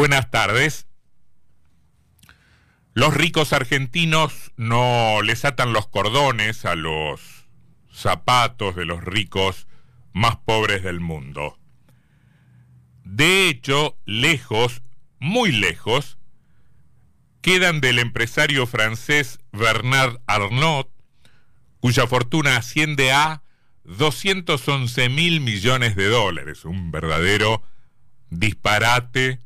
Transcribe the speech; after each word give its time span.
Buenas 0.00 0.30
tardes. 0.30 0.86
Los 2.94 3.12
ricos 3.12 3.52
argentinos 3.52 4.50
no 4.56 5.20
les 5.20 5.44
atan 5.44 5.74
los 5.74 5.88
cordones 5.88 6.64
a 6.64 6.74
los 6.74 7.20
zapatos 7.92 8.76
de 8.76 8.86
los 8.86 9.04
ricos 9.04 9.66
más 10.14 10.36
pobres 10.36 10.82
del 10.82 11.00
mundo. 11.00 11.58
De 13.04 13.50
hecho, 13.50 13.98
lejos, 14.06 14.80
muy 15.18 15.52
lejos, 15.52 16.16
quedan 17.42 17.82
del 17.82 17.98
empresario 17.98 18.66
francés 18.66 19.38
Bernard 19.52 20.22
Arnault, 20.26 20.88
cuya 21.78 22.06
fortuna 22.06 22.56
asciende 22.56 23.12
a 23.12 23.42
211 23.84 25.10
mil 25.10 25.42
millones 25.42 25.94
de 25.94 26.08
dólares, 26.08 26.64
un 26.64 26.90
verdadero 26.90 27.62
disparate 28.30 29.40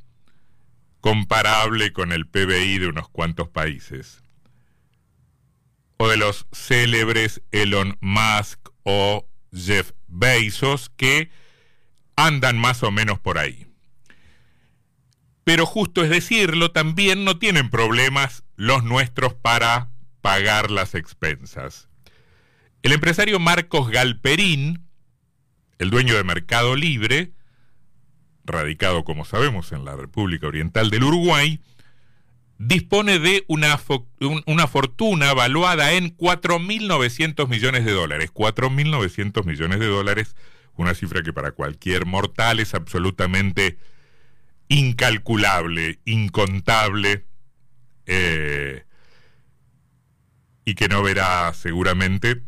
comparable 1.04 1.92
con 1.92 2.12
el 2.12 2.26
PBI 2.26 2.78
de 2.78 2.86
unos 2.86 3.10
cuantos 3.10 3.50
países. 3.50 4.22
O 5.98 6.08
de 6.08 6.16
los 6.16 6.46
célebres 6.50 7.42
Elon 7.52 7.98
Musk 8.00 8.70
o 8.84 9.28
Jeff 9.54 9.92
Bezos 10.06 10.90
que 10.96 11.28
andan 12.16 12.56
más 12.56 12.82
o 12.82 12.90
menos 12.90 13.18
por 13.18 13.36
ahí. 13.36 13.66
Pero 15.44 15.66
justo 15.66 16.02
es 16.02 16.08
decirlo, 16.08 16.70
también 16.70 17.26
no 17.26 17.38
tienen 17.38 17.68
problemas 17.68 18.42
los 18.56 18.82
nuestros 18.82 19.34
para 19.34 19.90
pagar 20.22 20.70
las 20.70 20.94
expensas. 20.94 21.90
El 22.82 22.92
empresario 22.92 23.38
Marcos 23.38 23.90
Galperín, 23.90 24.88
el 25.76 25.90
dueño 25.90 26.16
de 26.16 26.24
Mercado 26.24 26.74
Libre, 26.76 27.33
radicado, 28.44 29.04
como 29.04 29.24
sabemos, 29.24 29.72
en 29.72 29.84
la 29.84 29.96
República 29.96 30.46
Oriental 30.46 30.90
del 30.90 31.04
Uruguay, 31.04 31.60
dispone 32.58 33.18
de 33.18 33.44
una, 33.48 33.78
una 34.46 34.66
fortuna 34.66 35.34
valuada 35.34 35.92
en 35.92 36.16
4.900 36.16 37.48
millones 37.48 37.84
de 37.84 37.92
dólares. 37.92 38.32
4.900 38.32 39.44
millones 39.44 39.80
de 39.80 39.86
dólares, 39.86 40.36
una 40.76 40.94
cifra 40.94 41.22
que 41.22 41.32
para 41.32 41.52
cualquier 41.52 42.06
mortal 42.06 42.60
es 42.60 42.74
absolutamente 42.74 43.78
incalculable, 44.68 45.98
incontable, 46.04 47.24
eh, 48.06 48.84
y 50.64 50.74
que 50.74 50.88
no 50.88 51.02
verá 51.02 51.52
seguramente 51.52 52.42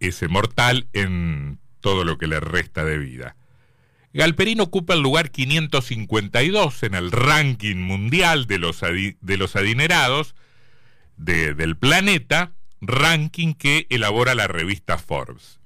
ese 0.00 0.28
mortal 0.28 0.88
en 0.92 1.58
todo 1.80 2.04
lo 2.04 2.16
que 2.16 2.26
le 2.26 2.40
resta 2.40 2.84
de 2.84 2.98
vida. 2.98 3.36
Galperín 4.14 4.60
ocupa 4.60 4.94
el 4.94 5.00
lugar 5.00 5.32
552 5.32 6.84
en 6.84 6.94
el 6.94 7.10
ranking 7.10 7.78
mundial 7.78 8.46
de 8.46 8.58
los, 8.58 9.56
adinerados 9.56 10.36
del 11.16 11.76
planeta, 11.76 12.52
ranking 12.80 13.54
que 13.54 13.88
elabora 13.90 14.36
la 14.36 14.46
revista 14.46 14.98
Forbes. 14.98 15.58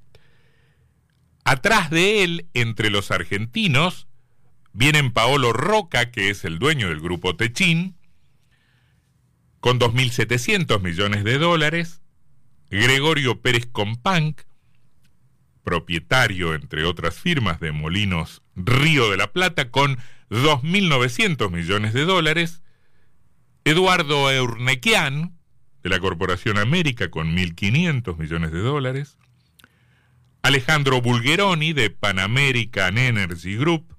Atrás 1.45 1.91
de 1.91 2.25
él, 2.25 2.47
entre 2.55 2.89
los 2.89 3.11
argentinos, 3.11 4.09
vienen 4.73 5.13
Paolo 5.13 5.53
Roca, 5.53 6.11
que 6.11 6.31
es 6.31 6.47
el 6.47 6.59
dueño 6.59 6.89
del 6.89 7.01
grupo 7.01 7.37
Techín, 7.37 7.97
con 9.61 9.79
2.700 9.79 10.81
millones 10.81 11.23
de 11.23 11.37
dólares, 11.37 12.01
Gregorio 12.71 13.43
Pérez 13.43 13.67
Companc, 13.71 14.41
propietario, 15.69 16.55
entre 16.55 16.85
otras 16.85 17.21
firmas, 17.21 17.61
de 17.61 17.73
Molinos 17.73 18.41
Río 18.57 19.11
de 19.11 19.19
la 19.19 19.31
Plata, 19.35 19.71
con 19.71 19.99
2.900 20.31 21.51
millones 21.51 21.93
de 21.93 22.07
dólares. 22.07 22.63
Eduardo 23.65 24.31
Eurnequian, 24.31 25.37
de 25.83 25.91
la 25.91 26.01
Corporación 26.01 26.57
América, 26.57 27.11
con 27.11 27.37
1.500 27.37 28.17
millones 28.17 28.51
de 28.53 28.61
dólares. 28.61 29.19
Alejandro 30.41 31.03
Bulgeroni, 31.03 31.75
de 31.75 31.91
Pan 31.91 32.19
American 32.19 32.97
Energy 32.97 33.57
Group, 33.57 33.95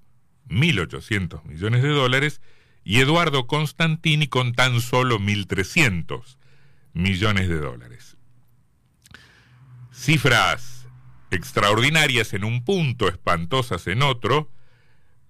1.800 0.50 1.44
millones 1.44 1.84
de 1.84 1.90
dólares. 1.90 2.42
Y 2.84 3.00
Eduardo 3.00 3.46
Constantini, 3.46 4.26
con 4.26 4.54
tan 4.54 4.82
solo 4.82 5.20
1.300 5.20 6.38
millones 6.94 7.48
de 7.48 7.60
dólares. 7.60 8.18
Cifras 9.92 10.79
extraordinarias 11.32 12.34
en 12.34 12.44
un 12.44 12.64
punto, 12.64 13.08
espantosas 13.08 13.88
en 13.88 14.02
otro, 14.02 14.52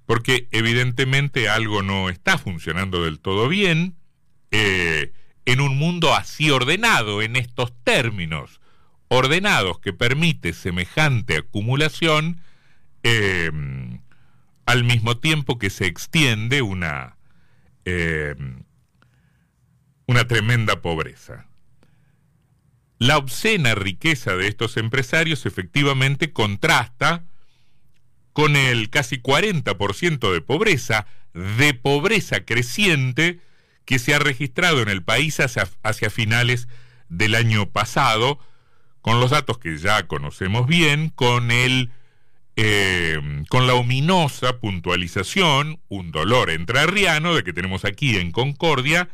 porque 0.06 0.48
evidentemente 0.52 1.50
algo 1.50 1.84
no 1.84 2.10
está 2.10 2.38
funcionando 2.38 3.04
del 3.04 3.20
todo 3.20 3.48
bien 3.48 3.96
eh, 4.52 5.12
en 5.46 5.62
un 5.62 5.78
mundo 5.78 6.16
así 6.16 6.50
ordenado, 6.52 7.22
en 7.22 7.36
estos 7.36 7.74
términos 7.84 8.60
ordenados 9.08 9.80
que 9.80 9.94
permite 9.94 10.54
semejante 10.54 11.38
acumulación, 11.38 12.42
eh, 13.04 13.52
al 14.66 14.84
mismo 14.84 15.18
tiempo 15.18 15.58
que 15.58 15.72
se 15.72 15.88
extiende 15.88 16.62
una, 16.62 17.18
eh, 17.86 18.36
una 20.06 20.28
tremenda 20.28 20.82
pobreza. 20.82 21.49
La 23.00 23.18
obscena 23.18 23.76
riqueza 23.76 24.36
de 24.36 24.48
estos 24.48 24.76
empresarios 24.76 25.46
efectivamente 25.46 26.34
contrasta 26.34 27.24
con 28.34 28.58
el 28.58 28.90
casi 28.90 29.18
40% 29.18 30.32
de 30.34 30.42
pobreza, 30.42 31.08
de 31.34 31.74
pobreza 31.74 32.42
creciente 32.42 33.40
que 33.86 34.00
se 34.00 34.14
ha 34.14 34.20
registrado 34.20 34.82
en 34.82 34.90
el 34.90 35.02
país 35.02 35.40
hacia, 35.40 36.10
finales 36.10 36.68
del 37.08 37.36
año 37.36 37.70
pasado, 37.70 38.38
con 39.02 39.22
los 39.22 39.32
datos 39.32 39.58
que 39.58 39.78
ya 39.78 40.06
conocemos 40.06 40.68
bien, 40.68 41.10
con 41.10 41.52
el 41.52 41.92
eh, 42.58 43.18
con 43.48 43.66
la 43.66 43.76
ominosa 43.76 44.60
puntualización, 44.60 45.80
un 45.88 46.12
dolor 46.12 46.50
entrerriano 46.50 47.34
de 47.34 47.46
que 47.46 47.54
tenemos 47.54 47.86
aquí 47.86 48.18
en 48.18 48.32
Concordia, 48.32 49.08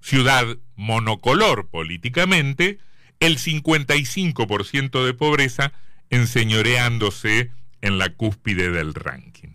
ciudad 0.00 0.56
monocolor 0.76 1.68
políticamente, 1.68 2.78
el 3.20 3.38
55% 3.38 5.04
de 5.04 5.14
pobreza 5.14 5.72
enseñoreándose 6.10 7.50
en 7.80 7.98
la 7.98 8.10
cúspide 8.10 8.70
del 8.70 8.94
ranking. 8.94 9.48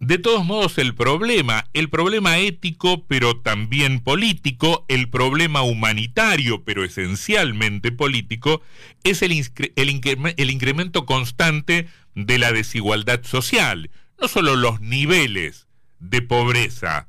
De 0.00 0.18
todos 0.18 0.44
modos, 0.44 0.76
el 0.76 0.94
problema, 0.94 1.64
el 1.72 1.88
problema 1.88 2.36
ético, 2.36 3.06
pero 3.06 3.40
también 3.40 4.00
político, 4.00 4.84
el 4.88 5.08
problema 5.08 5.62
humanitario, 5.62 6.62
pero 6.62 6.84
esencialmente 6.84 7.90
político, 7.90 8.60
es 9.02 9.22
el, 9.22 9.32
el 9.76 10.50
incremento 10.50 11.06
constante 11.06 11.88
de 12.14 12.38
la 12.38 12.52
desigualdad 12.52 13.22
social. 13.24 13.90
No 14.20 14.28
solo 14.28 14.56
los 14.56 14.82
niveles 14.82 15.68
de 16.00 16.20
pobreza, 16.20 17.08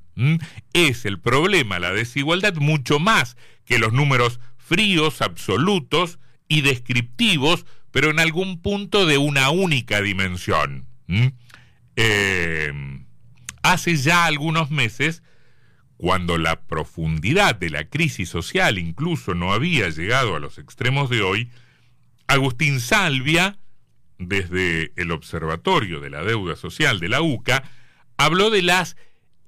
es 0.74 1.06
el 1.06 1.20
problema, 1.20 1.80
la 1.80 1.92
desigualdad, 1.92 2.56
mucho 2.56 3.00
más 3.00 3.38
que 3.66 3.80
los 3.80 3.94
números 3.94 4.40
fríos, 4.58 5.22
absolutos 5.22 6.20
y 6.48 6.62
descriptivos, 6.62 7.66
pero 7.92 8.10
en 8.10 8.20
algún 8.20 8.62
punto 8.62 9.06
de 9.06 9.18
una 9.18 9.50
única 9.50 10.02
dimensión. 10.02 10.88
Eh, 11.96 12.74
hace 13.62 13.96
ya 13.96 14.26
algunos 14.26 14.72
meses, 14.72 15.24
cuando 15.98 16.38
la 16.38 16.62
profundidad 16.62 17.56
de 17.56 17.70
la 17.70 17.86
crisis 17.86 18.30
social 18.30 18.78
incluso 18.78 19.34
no 19.34 19.54
había 19.54 19.90
llegado 19.90 20.36
a 20.36 20.40
los 20.40 20.58
extremos 20.58 21.10
de 21.10 21.22
hoy, 21.22 21.50
Agustín 22.28 22.80
Salvia, 22.80 23.58
desde 24.18 24.92
el 24.96 25.12
Observatorio 25.12 26.00
de 26.00 26.10
la 26.10 26.24
Deuda 26.24 26.56
Social 26.56 27.00
de 27.00 27.10
la 27.10 27.22
UCA, 27.22 27.64
habló 28.18 28.50
de 28.50 28.62
las 28.62 28.96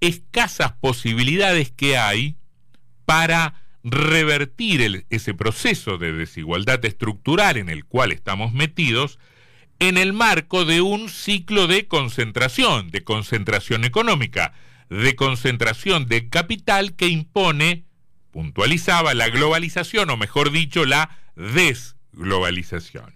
escasas 0.01 0.73
posibilidades 0.73 1.71
que 1.71 1.97
hay 1.97 2.35
para 3.05 3.61
revertir 3.83 5.05
ese 5.09 5.33
proceso 5.33 5.97
de 5.97 6.11
desigualdad 6.11 6.83
estructural 6.83 7.57
en 7.57 7.69
el 7.69 7.85
cual 7.85 8.11
estamos 8.11 8.53
metidos 8.53 9.19
en 9.79 9.97
el 9.97 10.13
marco 10.13 10.65
de 10.65 10.81
un 10.81 11.09
ciclo 11.09 11.67
de 11.67 11.88
concentración, 11.88 12.89
de 12.89 13.03
concentración 13.03 13.85
económica, 13.85 14.53
de 14.89 15.15
concentración 15.15 16.07
de 16.07 16.29
capital 16.29 16.95
que 16.95 17.07
impone, 17.07 17.85
puntualizaba, 18.31 19.13
la 19.13 19.29
globalización, 19.29 20.09
o 20.09 20.17
mejor 20.17 20.51
dicho, 20.51 20.85
la 20.85 21.17
desglobalización. 21.35 23.13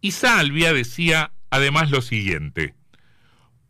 Y 0.00 0.12
Salvia 0.12 0.72
decía 0.72 1.32
además 1.50 1.90
lo 1.90 2.02
siguiente, 2.02 2.74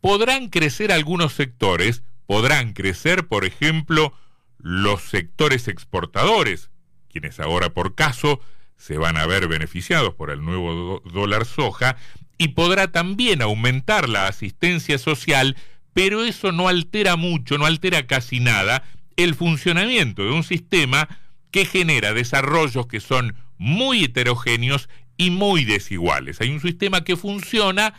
podrán 0.03 0.49
crecer 0.49 0.91
algunos 0.91 1.31
sectores, 1.31 2.03
podrán 2.25 2.73
crecer, 2.73 3.25
por 3.29 3.45
ejemplo, 3.45 4.13
los 4.57 5.01
sectores 5.01 5.69
exportadores, 5.69 6.71
quienes 7.09 7.39
ahora 7.39 7.69
por 7.69 7.95
caso 7.95 8.41
se 8.75 8.97
van 8.97 9.15
a 9.15 9.25
ver 9.25 9.47
beneficiados 9.47 10.13
por 10.13 10.29
el 10.29 10.43
nuevo 10.43 11.01
dólar 11.05 11.45
soja, 11.45 11.95
y 12.37 12.49
podrá 12.49 12.91
también 12.91 13.41
aumentar 13.41 14.09
la 14.09 14.27
asistencia 14.27 14.97
social, 14.97 15.55
pero 15.93 16.25
eso 16.25 16.51
no 16.51 16.67
altera 16.67 17.15
mucho, 17.15 17.57
no 17.57 17.65
altera 17.65 18.05
casi 18.05 18.41
nada 18.41 18.83
el 19.15 19.35
funcionamiento 19.35 20.25
de 20.25 20.31
un 20.31 20.43
sistema 20.43 21.07
que 21.49 21.63
genera 21.63 22.11
desarrollos 22.11 22.87
que 22.87 22.99
son 22.99 23.37
muy 23.57 24.03
heterogéneos 24.03 24.89
y 25.15 25.29
muy 25.29 25.63
desiguales. 25.63 26.41
Hay 26.41 26.49
un 26.49 26.59
sistema 26.59 27.05
que 27.05 27.15
funciona 27.15 27.93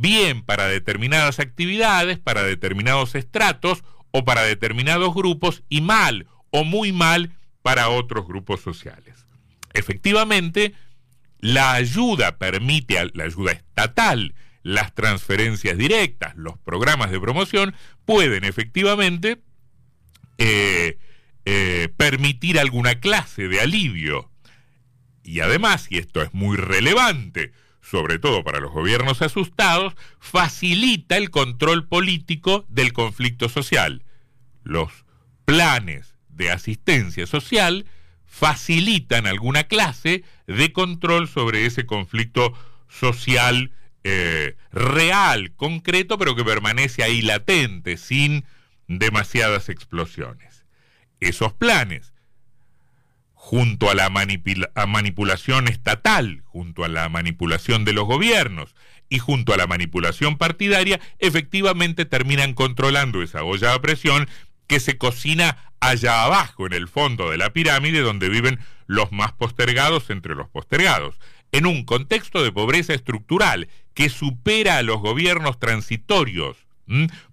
bien 0.00 0.42
para 0.42 0.66
determinadas 0.66 1.40
actividades, 1.40 2.18
para 2.18 2.42
determinados 2.44 3.14
estratos 3.14 3.82
o 4.12 4.24
para 4.24 4.42
determinados 4.42 5.14
grupos 5.14 5.64
y 5.68 5.80
mal 5.80 6.26
o 6.50 6.64
muy 6.64 6.92
mal 6.92 7.36
para 7.62 7.88
otros 7.88 8.26
grupos 8.26 8.60
sociales. 8.60 9.26
Efectivamente, 9.74 10.74
la 11.40 11.72
ayuda 11.72 12.38
permite, 12.38 13.10
la 13.14 13.24
ayuda 13.24 13.52
estatal, 13.52 14.34
las 14.62 14.94
transferencias 14.94 15.76
directas, 15.76 16.36
los 16.36 16.58
programas 16.58 17.10
de 17.10 17.20
promoción, 17.20 17.74
pueden 18.04 18.44
efectivamente 18.44 19.42
eh, 20.38 20.98
eh, 21.44 21.88
permitir 21.96 22.58
alguna 22.58 23.00
clase 23.00 23.48
de 23.48 23.60
alivio. 23.60 24.30
Y 25.22 25.40
además, 25.40 25.86
y 25.90 25.98
esto 25.98 26.22
es 26.22 26.32
muy 26.32 26.56
relevante, 26.56 27.52
sobre 27.90 28.18
todo 28.18 28.44
para 28.44 28.60
los 28.60 28.72
gobiernos 28.72 29.22
asustados, 29.22 29.94
facilita 30.18 31.16
el 31.16 31.30
control 31.30 31.88
político 31.88 32.66
del 32.68 32.92
conflicto 32.92 33.48
social. 33.48 34.04
Los 34.62 34.92
planes 35.44 36.14
de 36.28 36.50
asistencia 36.50 37.26
social 37.26 37.86
facilitan 38.26 39.26
alguna 39.26 39.64
clase 39.64 40.22
de 40.46 40.72
control 40.72 41.28
sobre 41.28 41.64
ese 41.64 41.86
conflicto 41.86 42.52
social 42.88 43.72
eh, 44.04 44.56
real, 44.70 45.52
concreto, 45.56 46.18
pero 46.18 46.36
que 46.36 46.44
permanece 46.44 47.02
ahí 47.02 47.22
latente, 47.22 47.96
sin 47.96 48.44
demasiadas 48.86 49.70
explosiones. 49.70 50.64
Esos 51.20 51.54
planes, 51.54 52.12
junto 53.48 53.88
a 53.88 53.94
la 53.94 54.10
manipulación 54.10 55.68
estatal, 55.68 56.42
junto 56.44 56.84
a 56.84 56.88
la 56.88 57.08
manipulación 57.08 57.86
de 57.86 57.94
los 57.94 58.04
gobiernos 58.04 58.74
y 59.08 59.20
junto 59.20 59.54
a 59.54 59.56
la 59.56 59.66
manipulación 59.66 60.36
partidaria, 60.36 61.00
efectivamente 61.18 62.04
terminan 62.04 62.52
controlando 62.52 63.22
esa 63.22 63.44
olla 63.44 63.72
a 63.72 63.80
presión 63.80 64.28
que 64.66 64.80
se 64.80 64.98
cocina 64.98 65.72
allá 65.80 66.24
abajo, 66.24 66.66
en 66.66 66.74
el 66.74 66.88
fondo 66.88 67.30
de 67.30 67.38
la 67.38 67.54
pirámide, 67.54 68.00
donde 68.00 68.28
viven 68.28 68.58
los 68.86 69.12
más 69.12 69.32
postergados 69.32 70.10
entre 70.10 70.34
los 70.34 70.50
postergados, 70.50 71.18
en 71.50 71.64
un 71.64 71.86
contexto 71.86 72.42
de 72.42 72.52
pobreza 72.52 72.92
estructural 72.92 73.68
que 73.94 74.10
supera 74.10 74.76
a 74.76 74.82
los 74.82 74.98
gobiernos 74.98 75.58
transitorios, 75.58 76.58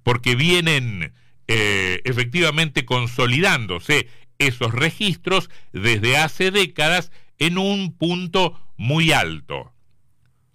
porque 0.01 0.35
vienen 0.35 1.11
eh, 1.49 2.01
efectivamente 2.05 2.85
consolidándose 2.85 4.07
esos 4.39 4.73
registros 4.73 5.49
desde 5.73 6.17
hace 6.17 6.51
décadas 6.51 7.11
en 7.37 7.57
un 7.57 7.93
punto 7.93 8.59
muy 8.77 9.11
alto. 9.11 9.73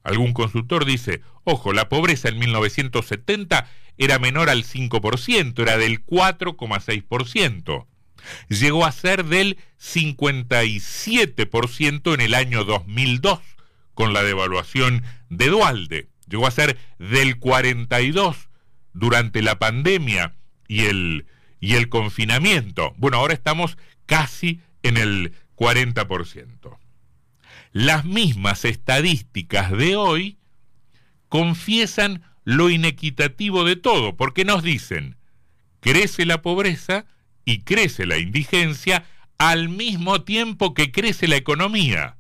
Algún 0.02 0.32
consultor 0.32 0.84
dice, 0.84 1.20
ojo, 1.44 1.72
la 1.72 1.88
pobreza 1.88 2.28
en 2.28 2.38
1970 2.38 3.68
era 3.98 4.18
menor 4.18 4.50
al 4.50 4.64
5%, 4.64 5.62
era 5.62 5.76
del 5.76 6.04
4,6%. 6.04 7.86
Llegó 8.48 8.86
a 8.86 8.92
ser 8.92 9.24
del 9.24 9.58
57% 9.78 12.14
en 12.14 12.20
el 12.20 12.34
año 12.34 12.64
2002 12.64 13.40
con 13.94 14.12
la 14.12 14.22
devaluación 14.22 15.02
de 15.28 15.48
Dualde. 15.48 16.08
Llegó 16.28 16.46
a 16.46 16.50
ser 16.50 16.78
del 16.98 17.40
42% 17.40 18.46
durante 18.92 19.40
la 19.42 19.58
pandemia 19.58 20.34
y 20.66 20.86
el, 20.86 21.26
y 21.60 21.74
el 21.74 21.88
confinamiento. 21.88 22.94
Bueno, 22.96 23.18
ahora 23.18 23.34
estamos 23.34 23.76
casi 24.06 24.60
en 24.82 24.96
el 24.96 25.34
40%. 25.56 26.78
Las 27.72 28.04
mismas 28.04 28.64
estadísticas 28.64 29.70
de 29.70 29.94
hoy 29.94 30.38
confiesan 31.28 32.22
lo 32.44 32.70
inequitativo 32.70 33.64
de 33.64 33.76
todo, 33.76 34.16
porque 34.16 34.44
nos 34.44 34.62
dicen, 34.62 35.16
crece 35.80 36.26
la 36.26 36.42
pobreza 36.42 37.04
y 37.44 37.60
crece 37.60 38.06
la 38.06 38.18
indigencia 38.18 39.04
al 39.38 39.68
mismo 39.68 40.22
tiempo 40.22 40.74
que 40.74 40.90
crece 40.90 41.28
la 41.28 41.36
economía. 41.36 42.16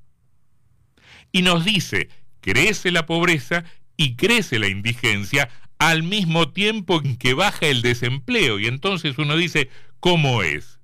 Y 1.32 1.42
nos 1.42 1.64
dice, 1.64 2.08
crece 2.40 2.90
la 2.90 3.06
pobreza 3.06 3.64
y 3.96 4.16
crece 4.16 4.58
la 4.58 4.68
indigencia 4.68 5.50
al 5.80 6.02
mismo 6.02 6.50
tiempo 6.50 7.00
en 7.02 7.16
que 7.16 7.34
baja 7.34 7.66
el 7.66 7.82
desempleo. 7.82 8.60
Y 8.60 8.66
entonces 8.66 9.18
uno 9.18 9.34
dice, 9.34 9.70
¿cómo 9.98 10.42
es? 10.42 10.78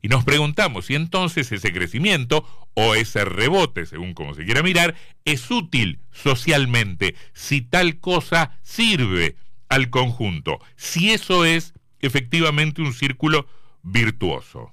Y 0.00 0.08
nos 0.08 0.24
preguntamos 0.24 0.86
si 0.86 0.94
entonces 0.96 1.52
ese 1.52 1.72
crecimiento 1.72 2.44
o 2.74 2.94
ese 2.94 3.24
rebote, 3.24 3.84
según 3.86 4.14
como 4.14 4.34
se 4.34 4.44
quiera 4.44 4.62
mirar, 4.62 4.96
es 5.26 5.48
útil 5.50 6.00
socialmente, 6.10 7.14
si 7.34 7.60
tal 7.60 8.00
cosa 8.00 8.58
sirve 8.62 9.36
al 9.68 9.90
conjunto, 9.90 10.58
si 10.74 11.12
eso 11.12 11.44
es 11.44 11.74
efectivamente 12.00 12.80
un 12.80 12.94
círculo 12.94 13.46
virtuoso. 13.82 14.72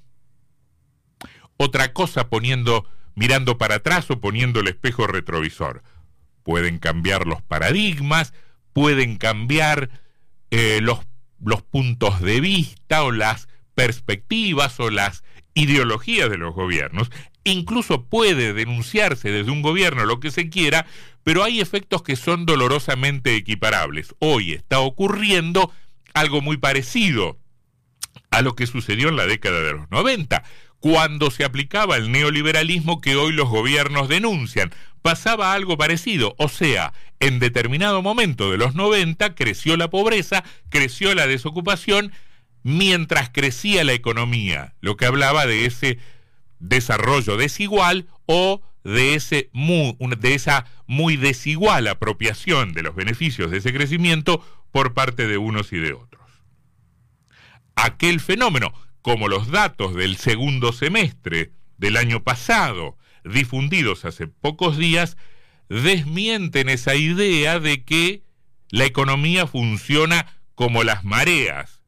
Otra 1.58 1.92
cosa 1.92 2.30
poniendo, 2.30 2.90
mirando 3.16 3.58
para 3.58 3.76
atrás 3.76 4.10
o 4.10 4.22
poniendo 4.22 4.62
el 4.62 4.68
espejo 4.68 5.08
retrovisor. 5.08 5.84
Pueden 6.42 6.80
cambiar 6.80 7.28
los 7.28 7.42
paradigmas, 7.42 8.34
pueden 8.80 9.18
cambiar 9.18 9.90
eh, 10.52 10.80
los, 10.82 11.00
los 11.44 11.62
puntos 11.62 12.22
de 12.22 12.40
vista 12.40 13.04
o 13.04 13.12
las 13.12 13.50
perspectivas 13.76 14.80
o 14.80 14.90
las 14.90 15.26
ideologías 15.54 16.30
de 16.30 16.38
los 16.38 16.56
gobiernos, 16.56 17.12
incluso 17.44 18.06
puede 18.06 18.54
denunciarse 18.54 19.32
desde 19.32 19.52
un 19.52 19.62
gobierno 19.62 20.06
lo 20.06 20.22
que 20.22 20.32
se 20.32 20.50
quiera, 20.50 20.86
pero 21.24 21.44
hay 21.44 21.60
efectos 21.60 22.04
que 22.04 22.16
son 22.16 22.46
dolorosamente 22.46 23.36
equiparables. 23.36 24.16
Hoy 24.20 24.54
está 24.54 24.80
ocurriendo 24.80 25.74
algo 26.14 26.40
muy 26.40 26.56
parecido 26.56 27.38
a 28.32 28.42
lo 28.42 28.56
que 28.56 28.66
sucedió 28.66 29.10
en 29.10 29.18
la 29.18 29.28
década 29.28 29.62
de 29.62 29.74
los 29.74 29.92
90, 29.92 30.42
cuando 30.80 31.32
se 31.32 31.44
aplicaba 31.44 31.98
el 31.98 32.14
neoliberalismo 32.14 33.02
que 33.02 33.18
hoy 33.18 33.34
los 33.34 33.50
gobiernos 33.50 34.08
denuncian. 34.08 34.72
Pasaba 35.02 35.54
algo 35.54 35.78
parecido, 35.78 36.36
o 36.38 36.50
sea, 36.50 36.94
en 37.20 37.40
determinado 37.40 38.02
momento 38.02 38.52
de 38.52 38.58
los 38.58 38.76
90 38.76 39.36
creció 39.36 39.78
la 39.78 39.90
pobreza, 39.90 40.44
creció 40.70 41.16
la 41.16 41.28
desocupación, 41.28 42.12
mientras 42.64 43.30
crecía 43.30 43.84
la 43.84 43.94
economía, 43.94 44.76
lo 44.82 44.98
que 44.98 45.06
hablaba 45.06 45.46
de 45.46 45.66
ese 45.66 46.00
desarrollo 46.60 47.38
desigual 47.38 48.08
o 48.26 48.62
de, 48.84 49.16
ese 49.16 49.50
de 49.54 50.34
esa 50.34 50.66
muy 50.88 51.18
desigual 51.18 51.88
apropiación 51.88 52.74
de 52.74 52.84
los 52.84 52.96
beneficios 52.96 53.52
de 53.52 53.58
ese 53.58 53.74
crecimiento 53.74 54.44
por 54.72 54.94
parte 54.94 55.28
de 55.28 55.38
unos 55.38 55.74
y 55.74 55.78
de 55.78 55.94
otros. 55.94 56.24
Aquel 57.76 58.20
fenómeno, 58.20 58.74
como 59.02 59.28
los 59.28 59.50
datos 59.50 59.96
del 59.96 60.18
segundo 60.18 60.74
semestre 60.74 61.52
del 61.78 61.98
año 61.98 62.24
pasado, 62.24 62.98
difundidos 63.34 64.06
hace 64.06 64.28
pocos 64.28 64.78
días, 64.78 65.18
desmienten 65.70 66.70
esa 66.70 66.96
idea 66.96 67.60
de 67.60 67.84
que 67.84 68.24
la 68.70 68.86
economía 68.86 69.48
funciona 69.48 70.28
como 70.56 70.84
las 70.84 71.04
mareas, 71.04 71.82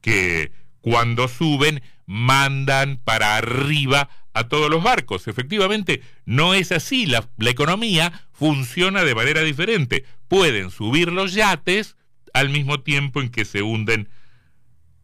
que 0.00 0.52
cuando 0.80 1.28
suben 1.28 1.82
mandan 2.06 2.98
para 2.98 3.36
arriba 3.36 4.08
a 4.32 4.48
todos 4.48 4.70
los 4.70 4.82
barcos. 4.82 5.28
Efectivamente, 5.28 6.02
no 6.24 6.54
es 6.54 6.72
así. 6.72 7.06
La, 7.06 7.28
economía 7.38 8.26
funciona 8.32 9.04
de 9.04 9.14
manera 9.14 9.42
diferente. 9.42 10.04
Pueden 10.28 10.70
subir 10.70 11.12
los 11.12 11.34
yates 11.34 11.96
al 12.32 12.48
mismo 12.48 12.80
tiempo 12.80 13.20
en 13.20 13.28
que 13.28 13.44
se 13.44 13.62
hunden 13.62 14.08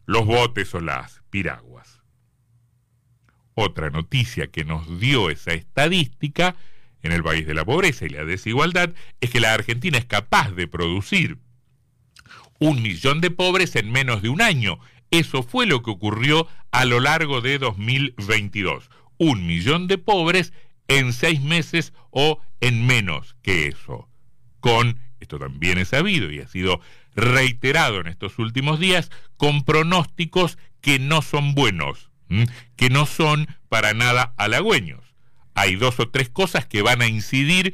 los 0.05 0.25
botes 0.25 0.73
o 0.73 0.79
las 0.79 1.21
piraguas. 1.29 1.96
Otra 3.59 3.89
noticia 3.89 4.51
que 4.51 4.65
nos 4.65 4.99
dio 4.99 5.31
esa 5.31 5.51
estadística 5.51 6.55
en 7.01 7.11
el 7.11 7.23
país 7.23 7.47
de 7.47 7.55
la 7.55 7.65
pobreza 7.65 8.05
y 8.05 8.09
la 8.09 8.23
desigualdad 8.23 8.93
es 9.19 9.31
que 9.31 9.39
la 9.39 9.55
Argentina 9.55 9.97
es 9.97 10.05
capaz 10.05 10.51
de 10.51 10.67
producir 10.67 11.39
un 12.59 12.83
millón 12.83 13.19
de 13.19 13.31
pobres 13.31 13.75
en 13.75 13.91
menos 13.91 14.21
de 14.21 14.29
un 14.29 14.43
año. 14.43 14.77
Eso 15.09 15.41
fue 15.41 15.65
lo 15.65 15.81
que 15.81 15.89
ocurrió 15.89 16.47
a 16.69 16.85
lo 16.85 16.99
largo 16.99 17.41
de 17.41 17.57
2022. 17.57 18.91
Un 19.17 19.47
millón 19.47 19.87
de 19.87 19.97
pobres 19.97 20.53
en 20.87 21.11
seis 21.11 21.41
meses 21.41 21.93
o 22.11 22.39
en 22.61 22.85
menos 22.85 23.37
que 23.41 23.65
eso. 23.65 24.07
Con, 24.59 24.99
esto 25.19 25.39
también 25.39 25.79
es 25.79 25.87
sabido 25.87 26.31
y 26.31 26.41
ha 26.41 26.47
sido 26.47 26.79
reiterado 27.15 28.01
en 28.01 28.05
estos 28.05 28.37
últimos 28.37 28.79
días, 28.79 29.09
con 29.35 29.63
pronósticos 29.63 30.59
que 30.79 30.99
no 30.99 31.23
son 31.23 31.55
buenos, 31.55 32.11
que 32.75 32.89
no 32.89 33.05
son 33.05 33.47
para 33.69 33.93
nada 33.93 34.33
halagüeños. 34.37 35.03
Hay 35.53 35.75
dos 35.75 35.99
o 35.99 36.09
tres 36.09 36.29
cosas 36.29 36.65
que 36.65 36.81
van 36.81 37.01
a 37.01 37.07
incidir 37.07 37.73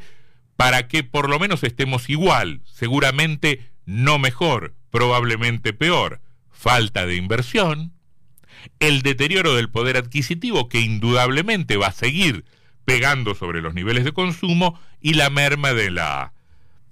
para 0.55 0.87
que 0.87 1.03
por 1.03 1.29
lo 1.29 1.39
menos 1.39 1.63
estemos 1.63 2.09
igual, 2.09 2.61
seguramente 2.65 3.71
no 3.85 4.19
mejor, 4.19 4.75
probablemente 4.91 5.73
peor, 5.73 6.21
falta 6.51 7.05
de 7.05 7.15
inversión, 7.15 7.93
el 8.79 9.01
deterioro 9.01 9.55
del 9.55 9.69
poder 9.69 9.97
adquisitivo 9.97 10.69
que 10.69 10.79
indudablemente 10.79 11.77
va 11.77 11.87
a 11.87 11.91
seguir 11.91 12.45
pegando 12.85 13.35
sobre 13.35 13.61
los 13.61 13.73
niveles 13.73 14.03
de 14.03 14.13
consumo 14.13 14.79
y 15.01 15.15
la 15.15 15.29
merma 15.29 15.73
de 15.73 15.91
la 15.91 16.33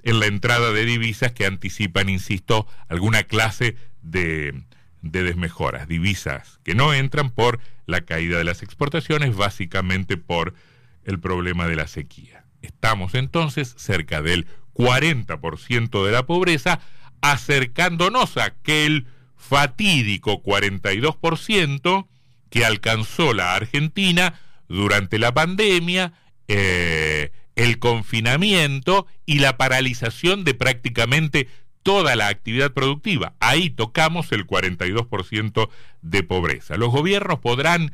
en 0.04 0.20
la 0.20 0.26
entrada 0.26 0.72
de 0.72 0.84
divisas 0.84 1.32
que 1.32 1.46
anticipan, 1.46 2.10
insisto, 2.10 2.68
alguna 2.88 3.24
clase 3.24 3.76
de, 4.02 4.64
de 5.02 5.24
desmejoras, 5.24 5.88
divisas 5.88 6.60
que 6.64 6.76
no 6.76 6.94
entran 6.94 7.32
por 7.32 7.60
la 7.86 8.02
caída 8.02 8.38
de 8.38 8.44
las 8.44 8.64
exportaciones, 8.64 9.36
básicamente 9.36 10.18
por 10.18 10.54
el 11.04 11.20
problema 11.20 11.68
de 11.68 11.76
la 11.76 11.88
sequía. 11.88 12.46
Estamos 12.62 13.16
entonces 13.16 13.74
cerca 13.78 14.22
del 14.22 14.48
40% 14.74 16.06
de 16.06 16.12
la 16.12 16.26
pobreza, 16.26 16.80
acercándonos 17.22 18.38
a 18.38 18.46
aquel 18.46 19.08
fatídico 19.36 20.44
42% 20.44 22.08
que 22.50 22.66
alcanzó 22.66 23.34
la 23.34 23.56
Argentina 23.56 24.40
durante 24.68 25.18
la 25.18 25.34
pandemia, 25.34 26.14
eh, 26.48 27.32
el 27.56 27.80
confinamiento 27.80 29.08
y 29.26 29.40
la 29.40 29.58
paralización 29.58 30.44
de 30.44 30.54
prácticamente 30.54 31.48
toda 31.84 32.16
la 32.16 32.28
actividad 32.28 32.74
productiva. 32.74 33.34
Ahí 33.40 33.70
tocamos 33.70 34.32
el 34.32 34.46
42% 34.48 35.70
de 36.02 36.24
pobreza. 36.24 36.78
Los 36.78 36.92
gobiernos 36.92 37.40
podrán 37.40 37.92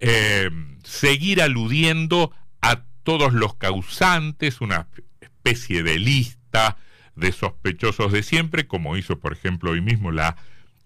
eh, 0.00 0.50
seguir 0.82 1.42
aludiendo 1.42 2.32
a 2.60 2.82
todos 3.02 3.32
los 3.32 3.54
causantes, 3.54 4.60
una 4.60 4.88
especie 5.20 5.82
de 5.82 5.98
lista 5.98 6.76
de 7.14 7.32
sospechosos 7.32 8.12
de 8.12 8.22
siempre, 8.22 8.66
como 8.66 8.96
hizo 8.96 9.18
por 9.18 9.32
ejemplo 9.32 9.72
hoy 9.72 9.80
mismo 9.80 10.10
la 10.12 10.36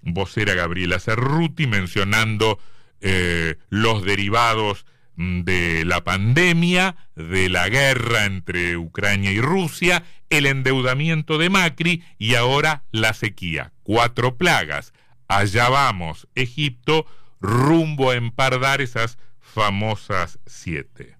vocera 0.02 0.54
Gabriela 0.54 0.98
Cerruti 1.00 1.66
mencionando 1.66 2.58
eh, 3.00 3.56
los 3.68 4.04
derivados 4.04 4.86
mm, 5.16 5.42
de 5.42 5.84
la 5.84 6.04
pandemia, 6.04 6.96
de 7.14 7.48
la 7.48 7.68
guerra 7.68 8.24
entre 8.24 8.76
Ucrania 8.76 9.30
y 9.30 9.40
Rusia, 9.40 10.04
el 10.30 10.46
endeudamiento 10.46 11.38
de 11.38 11.50
Macri 11.50 12.02
y 12.18 12.34
ahora 12.34 12.84
la 12.90 13.14
sequía. 13.14 13.72
Cuatro 13.82 14.36
plagas. 14.36 14.92
Allá 15.28 15.68
vamos, 15.68 16.28
Egipto, 16.34 17.06
rumbo 17.40 18.10
a 18.10 18.16
empardar 18.16 18.80
esas 18.80 19.18
famosas 19.40 20.38
siete. 20.46 21.16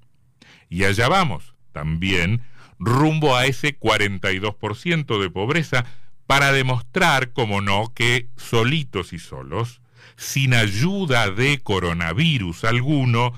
Y 0.69 0.85
allá 0.85 1.09
vamos, 1.09 1.55
también, 1.73 2.43
rumbo 2.79 3.37
a 3.37 3.47
ese 3.47 3.79
42% 3.79 5.21
de 5.21 5.31
pobreza 5.31 5.85
para 6.27 6.53
demostrar, 6.53 7.33
como 7.33 7.61
no, 7.61 7.93
que 7.95 8.29
solitos 8.37 9.13
y 9.13 9.19
solos, 9.19 9.81
sin 10.17 10.55
ayuda 10.55 11.31
de 11.31 11.61
coronavirus 11.63 12.65
alguno, 12.65 13.33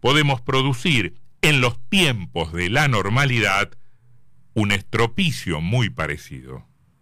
podemos 0.00 0.40
producir 0.40 1.14
en 1.42 1.60
los 1.60 1.78
tiempos 1.88 2.52
de 2.52 2.68
la 2.68 2.88
normalidad 2.88 3.70
un 4.58 4.72
estropicio 4.72 5.60
muy 5.60 5.88
parecido. 5.88 6.67